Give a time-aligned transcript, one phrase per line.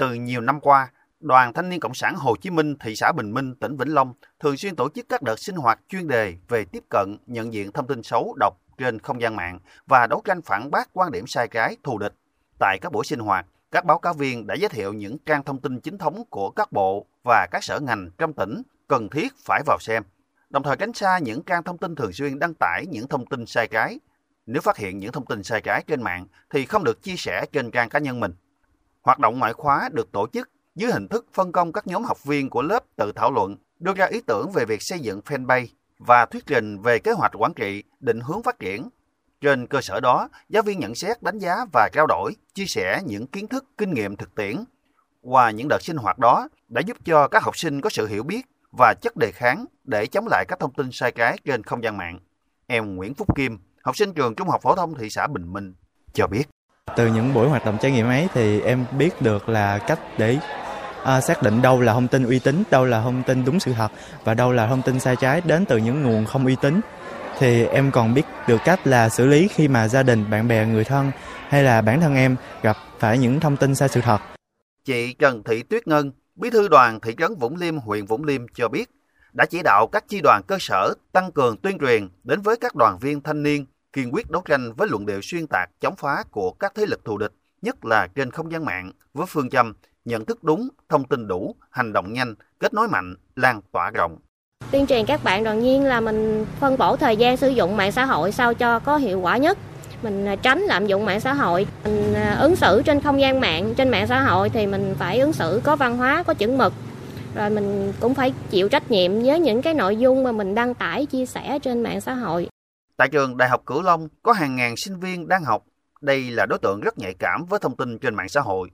[0.00, 0.90] Từ nhiều năm qua,
[1.20, 4.14] Đoàn Thanh niên Cộng sản Hồ Chí Minh thị xã Bình Minh, tỉnh Vĩnh Long
[4.40, 7.72] thường xuyên tổ chức các đợt sinh hoạt chuyên đề về tiếp cận, nhận diện
[7.72, 11.26] thông tin xấu độc trên không gian mạng và đấu tranh phản bác quan điểm
[11.26, 12.14] sai trái, thù địch.
[12.58, 15.60] Tại các buổi sinh hoạt, các báo cáo viên đã giới thiệu những trang thông
[15.60, 19.62] tin chính thống của các bộ và các sở ngành trong tỉnh cần thiết phải
[19.66, 20.02] vào xem,
[20.50, 23.46] đồng thời tránh xa những trang thông tin thường xuyên đăng tải những thông tin
[23.46, 24.00] sai trái.
[24.46, 27.46] Nếu phát hiện những thông tin sai trái trên mạng thì không được chia sẻ
[27.52, 28.32] trên trang cá nhân mình.
[29.02, 32.24] Hoạt động ngoại khóa được tổ chức dưới hình thức phân công các nhóm học
[32.24, 35.66] viên của lớp tự thảo luận, đưa ra ý tưởng về việc xây dựng fanpage
[35.98, 38.88] và thuyết trình về kế hoạch quản trị, định hướng phát triển.
[39.40, 43.00] Trên cơ sở đó, giáo viên nhận xét, đánh giá và trao đổi, chia sẻ
[43.06, 44.56] những kiến thức, kinh nghiệm thực tiễn.
[45.22, 48.22] Qua những đợt sinh hoạt đó đã giúp cho các học sinh có sự hiểu
[48.22, 48.46] biết
[48.78, 51.96] và chất đề kháng để chống lại các thông tin sai trái trên không gian
[51.96, 52.18] mạng.
[52.66, 55.74] Em Nguyễn Phúc Kim, học sinh trường Trung học phổ thông thị xã Bình Minh,
[56.14, 56.44] cho biết.
[56.96, 60.38] Từ những buổi hoạt động trải nghiệm ấy thì em biết được là cách để
[61.04, 63.72] à, xác định đâu là thông tin uy tín, đâu là thông tin đúng sự
[63.72, 63.88] thật
[64.24, 66.80] và đâu là thông tin sai trái đến từ những nguồn không uy tín.
[67.38, 70.66] Thì em còn biết được cách là xử lý khi mà gia đình, bạn bè,
[70.66, 71.10] người thân
[71.48, 74.18] hay là bản thân em gặp phải những thông tin sai sự thật.
[74.84, 78.46] Chị Trần Thị Tuyết Ngân, Bí thư đoàn thị trấn Vũng Liêm, huyện Vũng Liêm
[78.54, 78.90] cho biết,
[79.32, 82.74] đã chỉ đạo các chi đoàn cơ sở tăng cường tuyên truyền đến với các
[82.74, 86.24] đoàn viên thanh niên, kiên quyết đấu tranh với luận điệu xuyên tạc chống phá
[86.30, 89.74] của các thế lực thù địch, nhất là trên không gian mạng, với phương châm
[90.04, 94.18] nhận thức đúng, thông tin đủ, hành động nhanh, kết nối mạnh, lan tỏa rộng.
[94.70, 97.92] Tuyên truyền các bạn đoàn viên là mình phân bổ thời gian sử dụng mạng
[97.92, 99.58] xã hội sao cho có hiệu quả nhất.
[100.02, 103.40] Mình à, tránh lạm dụng mạng xã hội, mình à, ứng xử trên không gian
[103.40, 106.58] mạng, trên mạng xã hội thì mình phải ứng xử có văn hóa, có chuẩn
[106.58, 106.72] mực.
[107.34, 110.74] Rồi mình cũng phải chịu trách nhiệm với những cái nội dung mà mình đăng
[110.74, 112.48] tải, chia sẻ trên mạng xã hội.
[113.00, 115.64] Tại trường Đại học Cửu Long có hàng ngàn sinh viên đang học.
[116.00, 118.70] Đây là đối tượng rất nhạy cảm với thông tin trên mạng xã hội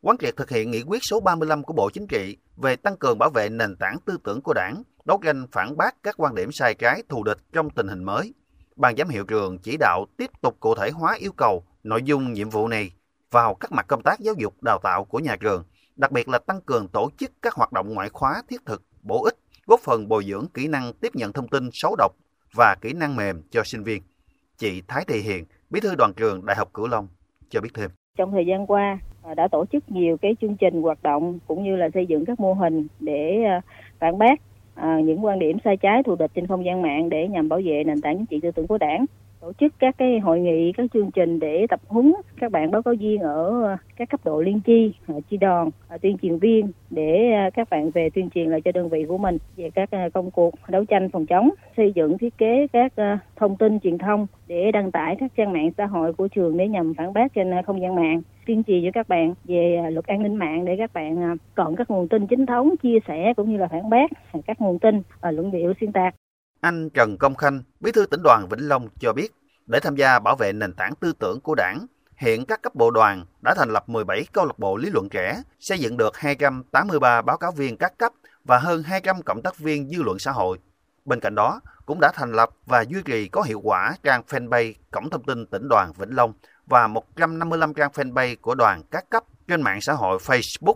[0.00, 3.18] quán triệt thực hiện nghị quyết số 35 của Bộ Chính trị về tăng cường
[3.18, 6.52] bảo vệ nền tảng tư tưởng của Đảng, đấu tranh phản bác các quan điểm
[6.52, 8.34] sai trái thù địch trong tình hình mới.
[8.76, 12.32] Ban giám hiệu trường chỉ đạo tiếp tục cụ thể hóa yêu cầu, nội dung
[12.32, 12.92] nhiệm vụ này
[13.30, 15.64] vào các mặt công tác giáo dục đào tạo của nhà trường,
[15.96, 19.24] đặc biệt là tăng cường tổ chức các hoạt động ngoại khóa thiết thực, bổ
[19.24, 19.36] ích,
[19.66, 22.12] góp phần bồi dưỡng kỹ năng tiếp nhận thông tin xấu độc
[22.58, 24.02] và kỹ năng mềm cho sinh viên.
[24.56, 27.08] Chị Thái Thị Hiền, Bí thư đoàn trường Đại học Cửu Long
[27.50, 27.90] cho biết thêm.
[28.16, 31.64] Trong thời gian qua, à, đã tổ chức nhiều cái chương trình hoạt động cũng
[31.64, 33.60] như là xây dựng các mô hình để à,
[33.98, 34.40] phản bác
[34.74, 37.60] à, những quan điểm sai trái thù địch trên không gian mạng để nhằm bảo
[37.64, 39.04] vệ nền tảng chính trị tư tưởng của đảng
[39.40, 42.82] tổ chức các cái hội nghị, các chương trình để tập huấn các bạn báo
[42.82, 46.38] cáo viên ở ờ, các cấp độ liên chi chi ờ, đoàn ờ, tuyên truyền
[46.38, 49.90] viên để các bạn về tuyên truyền lại cho đơn vị của mình về các
[50.14, 52.92] công cuộc đấu tranh phòng chống, xây dựng thiết kế các
[53.36, 56.68] thông tin truyền thông để đăng tải các trang mạng xã hội của trường để
[56.68, 60.22] nhằm phản bác trên không gian mạng tuyên truyền cho các bạn về luật an
[60.22, 63.56] ninh mạng để các bạn còn các nguồn tin chính thống, chia sẻ cũng như
[63.56, 64.10] là phản bác
[64.46, 66.14] các nguồn tin luận điệu xuyên tạc
[66.60, 69.28] anh Trần Công Khanh, Bí thư tỉnh đoàn Vĩnh Long cho biết,
[69.66, 71.86] để tham gia bảo vệ nền tảng tư tưởng của đảng,
[72.16, 75.42] hiện các cấp bộ đoàn đã thành lập 17 câu lạc bộ lý luận trẻ,
[75.60, 78.12] xây dựng được 283 báo cáo viên các cấp
[78.44, 80.58] và hơn 200 cộng tác viên dư luận xã hội.
[81.04, 84.72] Bên cạnh đó, cũng đã thành lập và duy trì có hiệu quả trang fanpage
[84.90, 86.32] Cổng thông tin tỉnh đoàn Vĩnh Long
[86.66, 90.74] và 155 trang fanpage của đoàn các cấp trên mạng xã hội Facebook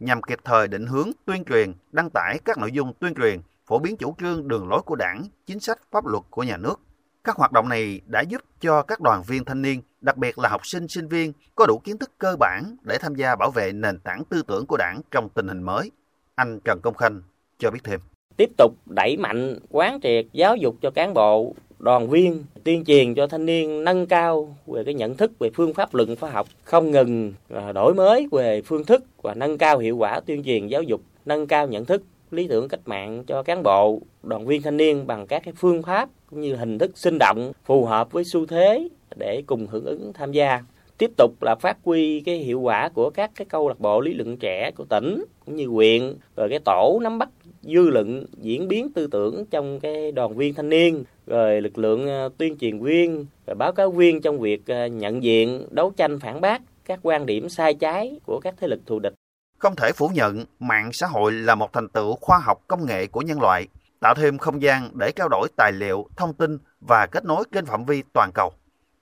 [0.00, 3.78] nhằm kịp thời định hướng tuyên truyền, đăng tải các nội dung tuyên truyền phổ
[3.78, 6.80] biến chủ trương đường lối của đảng, chính sách pháp luật của nhà nước.
[7.24, 10.48] Các hoạt động này đã giúp cho các đoàn viên thanh niên, đặc biệt là
[10.48, 13.72] học sinh, sinh viên, có đủ kiến thức cơ bản để tham gia bảo vệ
[13.72, 15.90] nền tảng tư tưởng của đảng trong tình hình mới.
[16.34, 17.22] Anh Trần Công Khanh
[17.58, 18.00] cho biết thêm.
[18.36, 23.14] Tiếp tục đẩy mạnh quán triệt giáo dục cho cán bộ, đoàn viên, tuyên truyền
[23.14, 26.48] cho thanh niên nâng cao về cái nhận thức về phương pháp luận khoa học,
[26.64, 30.66] không ngừng à, đổi mới về phương thức và nâng cao hiệu quả tuyên truyền
[30.66, 32.02] giáo dục, nâng cao nhận thức
[32.32, 35.82] lý tưởng cách mạng cho cán bộ, đoàn viên thanh niên bằng các cái phương
[35.82, 39.84] pháp cũng như hình thức sinh động phù hợp với xu thế để cùng hưởng
[39.84, 40.60] ứng tham gia.
[40.98, 44.14] Tiếp tục là phát huy cái hiệu quả của các cái câu lạc bộ lý
[44.14, 47.28] luận trẻ của tỉnh cũng như huyện rồi cái tổ nắm bắt
[47.62, 52.06] dư luận diễn biến tư tưởng trong cái đoàn viên thanh niên rồi lực lượng
[52.06, 56.18] ờ, tuyên truyền viên rồi báo cáo viên trong việc ờ, nhận diện đấu tranh
[56.20, 59.14] phản bác các quan điểm sai trái của các thế lực thù địch
[59.58, 63.06] không thể phủ nhận, mạng xã hội là một thành tựu khoa học công nghệ
[63.06, 63.68] của nhân loại,
[64.00, 67.66] tạo thêm không gian để trao đổi tài liệu, thông tin và kết nối trên
[67.66, 68.52] phạm vi toàn cầu.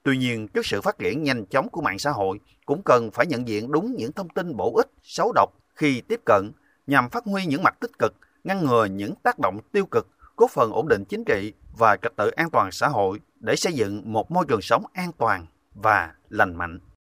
[0.03, 3.27] Tuy nhiên, trước sự phát triển nhanh chóng của mạng xã hội, cũng cần phải
[3.27, 6.53] nhận diện đúng những thông tin bổ ích, xấu độc khi tiếp cận
[6.87, 8.15] nhằm phát huy những mặt tích cực,
[8.45, 12.17] ngăn ngừa những tác động tiêu cực, góp phần ổn định chính trị và trật
[12.17, 16.15] tự an toàn xã hội để xây dựng một môi trường sống an toàn và
[16.29, 16.79] lành mạnh.